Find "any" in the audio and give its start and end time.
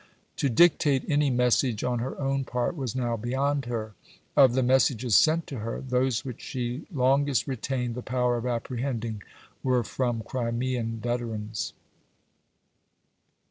1.07-1.29